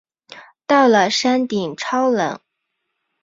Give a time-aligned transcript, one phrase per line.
[0.65, 2.39] 到了山顶超冷